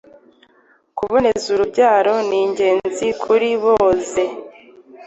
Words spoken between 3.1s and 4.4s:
kuri boze